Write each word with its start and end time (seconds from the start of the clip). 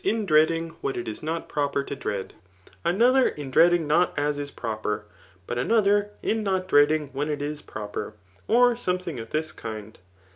one 0.03 0.15
coft»8t» 0.15 0.17
in 0.17 0.25
dreoidiDg 0.25 0.75
what 0.81 0.97
it 0.97 1.07
is 1.07 1.21
not 1.21 1.47
pfrq>er 1.47 1.85
to 1.85 1.95
dread, 1.95 2.33
another, 2.83 3.27
in 3.29 3.51
dreading 3.51 3.85
not 3.85 4.17
as 4.17 4.39
is 4.39 4.49
proper, 4.49 5.05
but 5.45 5.59
another, 5.59 6.09
in 6.23 6.41
not 6.41 6.67
dreading 6.67 7.09
when 7.09 7.29
it 7.29 7.39
is 7.39 7.61
proper, 7.61 8.15
or 8.47 8.75
something 8.75 9.19
of 9.19 9.29
this 9.29 9.51
kind. 9.51 9.99